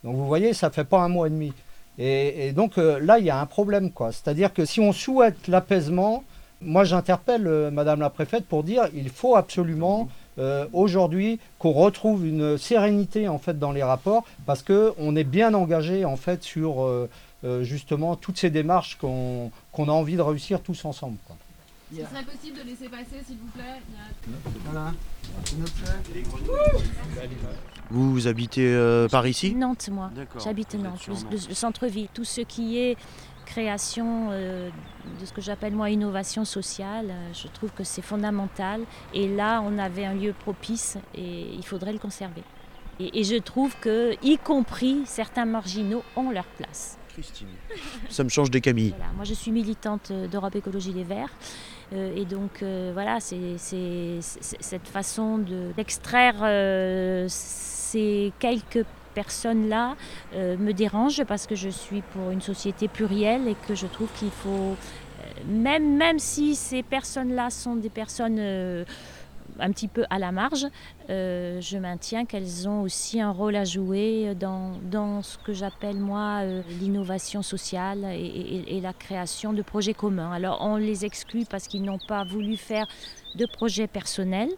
Donc 0.04 0.16
vous 0.16 0.26
voyez, 0.26 0.52
ça 0.52 0.70
fait 0.70 0.84
pas 0.84 1.00
un 1.00 1.08
mois 1.08 1.26
et 1.26 1.30
demi. 1.30 1.52
Et, 1.98 2.48
et 2.48 2.52
donc 2.52 2.78
euh, 2.78 2.98
là, 3.00 3.18
il 3.18 3.24
y 3.24 3.30
a 3.30 3.40
un 3.40 3.46
problème, 3.46 3.90
quoi. 3.90 4.12
C'est-à-dire 4.12 4.52
que 4.52 4.64
si 4.64 4.80
on 4.80 4.92
souhaite 4.92 5.48
l'apaisement, 5.48 6.24
moi 6.60 6.84
j'interpelle 6.84 7.46
euh, 7.46 7.70
Madame 7.70 8.00
la 8.00 8.10
préfète 8.10 8.46
pour 8.46 8.64
dire 8.64 8.88
il 8.94 9.08
faut 9.08 9.36
absolument 9.36 10.08
euh, 10.40 10.66
aujourd'hui 10.72 11.38
qu'on 11.58 11.72
retrouve 11.72 12.26
une 12.26 12.58
sérénité 12.58 13.28
en 13.28 13.38
fait 13.38 13.58
dans 13.58 13.72
les 13.72 13.82
rapports 13.82 14.24
parce 14.46 14.62
que 14.62 14.92
on 14.98 15.14
est 15.14 15.24
bien 15.24 15.54
engagé 15.54 16.04
en 16.04 16.16
fait 16.16 16.42
sur 16.42 16.82
euh, 16.82 17.08
euh, 17.44 17.62
justement 17.62 18.16
toutes 18.16 18.38
ces 18.38 18.50
démarches 18.50 18.96
qu'on 18.98 19.50
a 19.76 19.92
envie 19.92 20.16
de 20.16 20.22
réussir 20.22 20.60
tous 20.62 20.84
ensemble. 20.84 21.16
quoi. 21.26 21.36
Ce 21.92 21.96
serait 21.96 22.22
possible 22.24 22.58
de 22.58 22.62
laisser 22.62 22.88
passer, 22.88 23.24
s'il 23.26 23.36
vous 23.38 23.48
plaît 23.48 23.80
Voilà. 24.70 24.92
Vous, 27.90 28.12
vous 28.12 28.28
habitez 28.28 28.72
euh, 28.72 29.08
par 29.08 29.26
ici? 29.26 29.54
Nantes, 29.54 29.88
moi. 29.90 30.10
D'accord. 30.14 30.40
J'habite 30.40 30.74
Nantes, 30.74 31.08
le 31.32 31.54
centre-ville. 31.54 32.08
Tout 32.14 32.24
ce 32.24 32.42
qui 32.42 32.78
est 32.78 32.96
création 33.54 34.28
euh, 34.30 34.70
de 35.20 35.26
ce 35.26 35.32
que 35.32 35.40
j'appelle 35.40 35.74
moi 35.74 35.90
innovation 35.90 36.44
sociale, 36.44 37.06
euh, 37.10 37.32
je 37.34 37.48
trouve 37.48 37.70
que 37.72 37.84
c'est 37.84 38.02
fondamental. 38.02 38.80
Et 39.12 39.26
là, 39.28 39.60
on 39.64 39.76
avait 39.78 40.04
un 40.04 40.14
lieu 40.14 40.32
propice 40.32 40.96
et 41.14 41.48
il 41.60 41.64
faudrait 41.64 41.92
le 41.92 41.98
conserver. 41.98 42.42
Et, 43.00 43.20
et 43.20 43.24
je 43.24 43.36
trouve 43.36 43.74
que, 43.80 44.14
y 44.22 44.38
compris 44.38 45.02
certains 45.04 45.46
marginaux, 45.46 46.02
ont 46.16 46.30
leur 46.30 46.44
place. 46.58 46.96
Christine. 47.12 47.48
Ça 48.08 48.22
me 48.22 48.28
change 48.28 48.50
des 48.50 48.60
Camille. 48.60 48.94
Voilà, 48.96 49.12
moi 49.16 49.24
je 49.24 49.34
suis 49.34 49.50
militante 49.50 50.10
euh, 50.12 50.28
d'Europe 50.28 50.54
Écologie 50.54 50.92
Les 50.92 51.02
Verts. 51.04 51.32
euh, 51.92 52.14
et 52.14 52.24
donc 52.24 52.62
euh, 52.62 52.90
voilà, 52.94 53.18
c'est 53.18 53.56
cette 53.60 54.86
façon 54.86 55.38
de- 55.38 55.72
d'extraire 55.76 56.36
ces 57.28 58.32
quelques 58.38 58.86
personnes-là 59.14 59.96
euh, 60.34 60.56
me 60.56 60.72
dérange 60.72 61.22
parce 61.24 61.46
que 61.46 61.54
je 61.54 61.68
suis 61.68 62.02
pour 62.02 62.30
une 62.30 62.40
société 62.40 62.88
plurielle 62.88 63.48
et 63.48 63.56
que 63.66 63.74
je 63.74 63.86
trouve 63.86 64.08
qu'il 64.18 64.30
faut, 64.30 64.50
euh, 64.76 65.22
même, 65.48 65.96
même 65.96 66.18
si 66.18 66.54
ces 66.54 66.82
personnes-là 66.82 67.50
sont 67.50 67.76
des 67.76 67.90
personnes 67.90 68.38
euh, 68.38 68.84
un 69.58 69.70
petit 69.72 69.88
peu 69.88 70.04
à 70.10 70.18
la 70.18 70.30
marge, 70.32 70.66
je 71.08 71.76
maintiens 71.76 72.24
qu'elles 72.24 72.68
ont 72.68 72.82
aussi 72.82 73.20
un 73.20 73.30
rôle 73.32 73.56
à 73.56 73.64
jouer 73.64 74.34
dans, 74.38 74.72
dans 74.90 75.22
ce 75.22 75.36
que 75.38 75.52
j'appelle 75.52 75.96
moi 75.96 76.44
l'innovation 76.80 77.42
sociale 77.42 78.06
et- 78.12 78.76
et 78.76 78.80
la 78.80 78.92
création 78.92 79.52
de 79.52 79.60
projets 79.62 79.92
communs. 79.92 80.30
Alors 80.32 80.58
on 80.62 80.76
les 80.76 81.04
exclut 81.04 81.44
parce 81.50 81.66
qu'ils 81.66 81.82
n'ont 81.82 81.98
pas 81.98 82.22
voulu 82.24 82.56
faire 82.56 82.86
de 83.34 83.44
projets 83.44 83.88
personnels. 83.88 84.50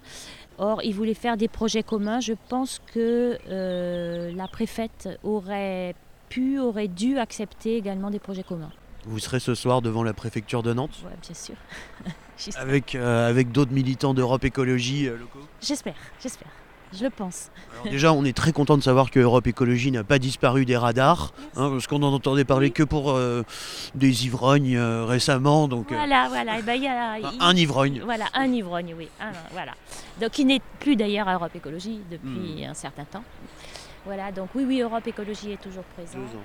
Or, 0.58 0.82
ils 0.82 0.94
voulaient 0.94 1.14
faire 1.14 1.36
des 1.36 1.48
projets 1.48 1.82
communs. 1.82 2.20
Je 2.20 2.34
pense 2.48 2.80
que 2.92 3.38
euh, 3.48 4.32
la 4.34 4.48
préfète 4.48 5.08
aurait 5.22 5.94
pu, 6.28 6.58
aurait 6.58 6.88
dû 6.88 7.18
accepter 7.18 7.76
également 7.76 8.10
des 8.10 8.18
projets 8.18 8.42
communs. 8.42 8.70
Vous 9.04 9.18
serez 9.18 9.40
ce 9.40 9.54
soir 9.54 9.82
devant 9.82 10.02
la 10.02 10.12
préfecture 10.12 10.62
de 10.62 10.72
Nantes 10.72 11.02
Ouais, 11.04 11.16
bien 11.20 11.34
sûr. 11.34 11.56
Avec, 12.56 12.94
euh, 12.94 13.28
avec 13.28 13.52
d'autres 13.52 13.72
militants 13.72 14.14
d'Europe 14.14 14.42
Écologie 14.44 15.06
euh, 15.06 15.16
locaux 15.16 15.46
J'espère, 15.60 15.94
j'espère. 16.20 16.48
Je 16.92 17.06
pense. 17.06 17.50
Alors 17.80 17.90
déjà, 17.92 18.12
on 18.12 18.24
est 18.24 18.36
très 18.36 18.52
content 18.52 18.76
de 18.76 18.82
savoir 18.82 19.10
que 19.10 19.18
Europe 19.18 19.46
Écologie 19.46 19.90
n'a 19.90 20.04
pas 20.04 20.18
disparu 20.18 20.64
des 20.66 20.76
radars, 20.76 21.32
hein, 21.56 21.70
parce 21.70 21.86
qu'on 21.86 21.98
n'en 22.00 22.12
entendait 22.12 22.44
parler 22.44 22.70
que 22.70 22.82
pour 22.82 23.12
euh, 23.12 23.42
des 23.94 24.26
ivrognes 24.26 24.76
euh, 24.76 25.04
récemment. 25.06 25.68
Donc, 25.68 25.90
euh, 25.90 25.96
Voilà, 25.96 26.28
voilà. 26.28 26.58
Eh 26.58 26.62
ben, 26.62 26.74
il 26.74 26.82
y 26.82 26.88
a- 26.88 27.18
un 27.40 27.56
ivrogne. 27.56 28.02
Voilà, 28.04 28.26
un 28.34 28.46
ivrogne, 28.52 28.94
oui. 28.98 29.08
un- 29.20 29.32
voilà. 29.52 29.72
Donc, 30.20 30.38
il 30.38 30.46
n'est 30.46 30.60
plus 30.80 30.96
d'ailleurs 30.96 31.28
à 31.28 31.34
Europe 31.34 31.54
Écologie 31.54 31.98
Hmm. 31.98 32.10
depuis 32.12 32.64
un 32.64 32.74
certain 32.74 33.04
temps. 33.04 33.24
Voilà, 34.04 34.32
donc 34.32 34.48
oui, 34.54 34.64
oui, 34.66 34.80
Europe 34.80 35.06
Écologie 35.06 35.52
est 35.52 35.62
toujours 35.62 35.84
présent. 35.84 36.18
Deux 36.18 36.36
ans. 36.38 36.42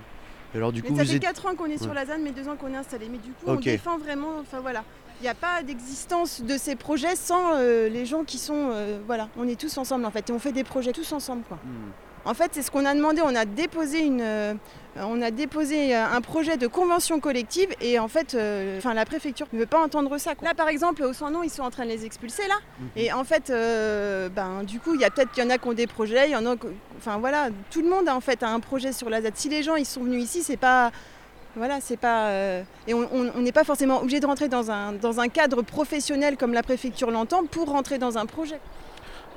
Et 0.54 0.58
alors 0.58 0.72
du 0.72 0.82
Mais 0.82 0.88
coup, 0.90 0.96
ça 0.96 1.04
vous 1.04 1.10
fait 1.10 1.16
êtes... 1.18 1.22
4 1.24 1.46
ans 1.48 1.56
qu'on 1.56 1.66
est 1.66 1.78
sur 1.78 1.90
Ouais. 1.90 1.96
la 1.96 2.06
ZAN, 2.06 2.20
mais 2.24 2.32
2 2.32 2.48
ans 2.48 2.56
qu'on 2.56 2.72
est 2.74 2.78
installé. 2.78 3.10
Mais 3.12 3.18
du 3.18 3.32
coup, 3.32 3.44
on 3.48 3.56
défend 3.56 3.98
vraiment. 3.98 4.30
Enfin 4.40 4.60
voilà, 4.62 4.84
il 5.20 5.24
n'y 5.24 5.30
a 5.30 5.34
pas 5.36 5.64
d'existence 5.64 6.42
de 6.42 6.58
ces 6.58 6.76
projets 6.76 7.16
sans 7.16 7.54
euh, 7.56 7.90
les 7.90 8.06
gens 8.06 8.24
qui 8.24 8.38
sont. 8.38 8.70
euh, 8.72 9.00
voilà, 9.06 9.30
on 9.38 9.48
est 9.48 9.60
tous 9.60 9.78
ensemble 9.78 10.06
en 10.06 10.12
fait, 10.12 10.30
et 10.30 10.34
on 10.34 10.40
fait 10.40 10.52
des 10.52 10.64
projets 10.64 10.92
tous 10.94 11.12
ensemble 11.12 11.44
quoi. 11.48 11.58
Hmm. 11.64 11.92
En 12.26 12.34
fait, 12.34 12.52
c'est 12.52 12.62
ce 12.62 12.70
qu'on 12.70 12.84
a 12.86 12.94
demandé. 12.94 13.22
On 13.24 13.34
a 13.36 13.46
déposé 13.46 14.00
une, 14.00 14.20
euh, 14.22 14.54
on 14.98 15.22
a 15.22 15.32
déposé 15.32 15.96
un 15.96 16.20
projet 16.20 16.58
de 16.58 16.68
convention 16.68 17.22
collective 17.22 17.70
et 17.80 18.00
en 18.00 18.10
fait, 18.10 18.34
euh, 18.34 18.78
enfin 18.80 18.94
la 18.94 19.06
préfecture 19.06 19.48
ne 19.54 19.60
veut 19.60 19.66
pas 19.66 19.82
entendre 19.82 20.18
ça. 20.18 20.36
quoi. 20.36 20.46
Là, 20.50 20.54
par 20.54 20.68
exemple, 20.68 21.04
au 21.04 21.14
Soin 21.14 21.32
ils 21.42 21.50
sont 21.50 21.62
en 21.62 21.70
train 21.72 21.86
de 21.86 21.90
les 21.90 22.06
expulser 22.06 22.44
là. 22.50 22.56
Et 22.98 23.14
en 23.14 23.24
fait, 23.24 23.50
euh, 23.50 24.28
ben 24.28 24.64
du 24.64 24.82
coup, 24.82 24.94
il 24.94 25.00
y 25.00 25.06
a 25.06 25.10
peut-être 25.10 25.32
qu'il 25.32 25.42
y 25.42 25.48
en 25.48 25.50
a 25.50 25.58
qui 25.58 25.70
ont 25.70 25.74
des 25.74 25.88
projets, 25.88 26.28
il 26.28 26.34
y 26.34 26.36
en 26.36 26.46
a, 26.46 26.56
enfin 26.98 27.18
voilà, 27.18 27.48
tout 27.72 27.82
le 27.82 27.88
monde 27.90 28.10
a 28.10 28.16
en 28.16 28.20
fait 28.20 28.44
a 28.44 28.50
un 28.50 28.60
projet 28.60 28.92
sur 28.92 29.10
la 29.10 29.22
ZAD. 29.22 29.38
Si 29.38 29.48
les 29.48 29.64
gens 29.64 29.76
ils 29.78 29.86
sont 29.86 30.04
venus 30.04 30.22
ici, 30.22 30.44
c'est 30.44 30.58
pas 30.58 30.92
voilà, 31.58 31.80
c'est 31.82 31.98
pas. 31.98 32.28
euh, 32.30 32.64
et 32.88 32.94
on 32.94 33.42
n'est 33.42 33.52
pas 33.52 33.64
forcément 33.64 34.02
obligé 34.02 34.20
de 34.20 34.26
rentrer 34.26 34.48
dans 34.48 34.72
un, 34.72 34.94
dans 34.94 35.20
un 35.20 35.28
cadre 35.28 35.62
professionnel 35.62 36.38
comme 36.38 36.54
la 36.54 36.64
préfecture 36.64 37.12
l'entend 37.12 37.46
pour 37.46 37.68
rentrer 37.70 37.98
dans 37.98 38.18
un 38.18 38.26
projet. 38.26 38.60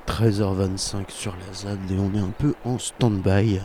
13h25 0.06 1.10
sur 1.10 1.34
la 1.36 1.52
ZAD 1.54 1.78
et 1.90 1.98
on 1.98 2.14
est 2.16 2.22
un 2.22 2.32
peu 2.36 2.54
en 2.64 2.78
stand-by. 2.78 3.60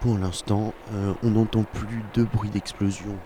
Pour 0.00 0.18
l'instant, 0.18 0.72
euh, 0.94 1.12
on 1.22 1.30
n'entend 1.30 1.62
plus 1.64 2.02
de 2.14 2.24
bruit 2.24 2.48
d'explosion 2.50 3.16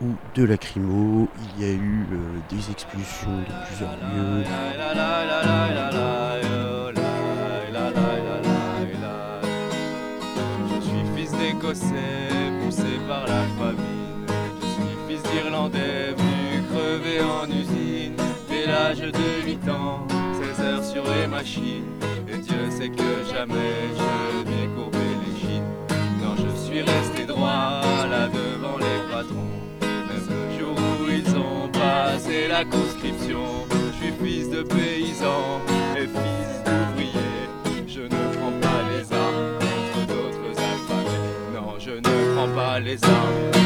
ou 0.00 0.06
de 0.34 0.44
lacrymo. 0.44 1.28
Il 1.58 1.64
y 1.64 1.70
a 1.70 1.72
eu 1.74 2.06
euh, 2.12 2.16
des 2.50 2.70
expulsions 2.70 3.38
de 3.38 3.66
plusieurs 3.66 3.92
lieux. 3.92 4.44
Je 10.70 10.80
suis 10.80 11.04
fils 11.16 11.32
d'écossais, 11.32 12.28
poussé 12.64 12.98
par 13.06 13.22
la 13.26 13.42
famine. 13.58 13.97
D'Irlandais, 15.30 16.14
venu 16.16 16.62
crever 16.70 17.20
en 17.20 17.46
usine. 17.50 18.16
Dès 18.48 18.66
l'âge 18.66 19.00
de 19.00 19.44
8 19.44 19.68
ans, 19.68 20.06
16 20.56 20.66
heures 20.66 20.84
sur 20.84 21.04
les 21.04 21.26
machines. 21.26 21.84
Et 22.28 22.38
Dieu 22.38 22.70
sait 22.70 22.88
que 22.88 23.24
jamais 23.30 23.74
je 23.98 24.48
n'ai 24.48 24.66
courbé 24.74 24.98
les 24.98 25.40
chines. 25.40 25.64
Non, 26.22 26.34
je 26.36 26.56
suis 26.56 26.80
resté 26.80 27.26
droit 27.26 27.82
là 28.10 28.28
devant 28.28 28.78
les 28.78 29.12
patrons. 29.12 29.60
Même 29.80 30.28
le 30.30 30.58
jour 30.58 30.76
où 30.76 31.10
ils 31.10 31.36
ont 31.36 31.68
passé 31.68 32.48
la 32.48 32.64
conscription. 32.64 33.44
Je 33.70 34.04
suis 34.04 34.12
fils 34.22 34.50
de 34.50 34.62
paysan 34.62 35.60
et 35.96 36.06
fils 36.06 36.50
d'ouvrier. 36.64 37.86
Je 37.86 38.00
ne 38.00 38.08
prends 38.36 38.56
pas 38.62 38.80
les 38.92 39.12
armes 39.12 39.58
contre 39.92 40.06
d'autres 40.06 40.58
affamés. 40.58 41.54
Non, 41.54 41.74
je 41.78 41.90
ne 41.90 42.34
prends 42.34 42.54
pas 42.54 42.80
les 42.80 43.02
armes 43.04 43.57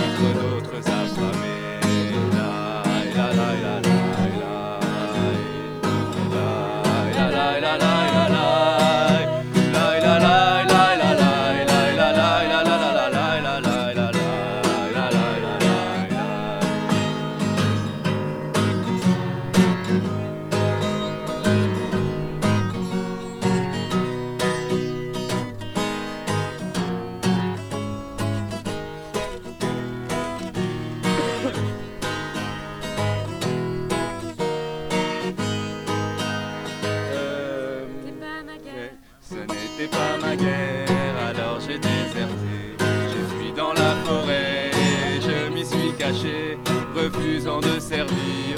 servir 47.92 48.56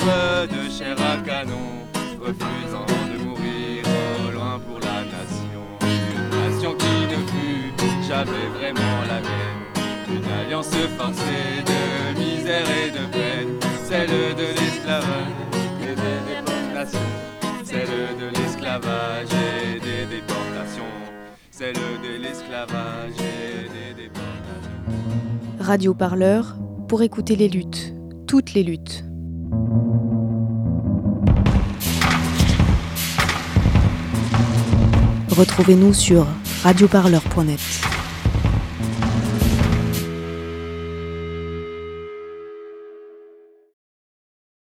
de 0.54 0.70
chair 0.70 0.96
à 1.12 1.16
canon, 1.26 1.68
refusant 2.20 2.86
de 3.10 3.24
mourir 3.24 3.82
au 4.24 4.30
loin 4.30 4.60
pour 4.64 4.78
la 4.78 4.98
nation. 5.14 5.64
Une 5.82 6.26
nation 6.38 6.72
qui 6.82 6.96
ne 7.12 7.18
fut 7.32 8.08
jamais 8.08 8.46
vraiment 8.56 9.00
la 9.08 9.20
mienne. 9.26 9.62
Une 10.08 10.30
alliance 10.38 10.76
forcée 10.96 11.64
de 11.70 11.80
misère 12.20 12.68
et 12.82 12.90
de 12.92 13.04
peine, 13.10 13.58
celle 13.88 14.14
de 14.42 14.48
l'esclavage 14.58 15.34
et 15.82 15.94
des 16.04 16.18
déportations. 16.30 17.12
Celle 17.64 17.96
de 18.22 18.26
l'esclavage 18.36 19.32
et 19.32 19.80
des 19.80 20.06
déportations. 20.14 20.94
Celle 21.50 21.74
de 21.74 22.22
l'esclavage 22.22 23.18
et 23.18 23.68
des 23.76 24.02
déportations. 24.04 25.58
Radio 25.58 25.92
Parleur 25.92 26.56
pour 26.88 27.02
écouter 27.02 27.34
les 27.34 27.48
luttes, 27.48 27.94
toutes 28.28 28.54
les 28.54 28.62
luttes. 28.62 29.04
Retrouvez-nous 35.36 35.92
sur 35.92 36.26
radioparleur.net. 36.62 37.93